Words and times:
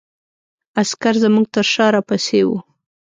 عسکر 0.81 1.15
زموږ 1.23 1.45
تر 1.53 1.65
شا 1.73 1.85
را 1.93 2.01
پسې 2.07 2.39
وو. 2.47 2.57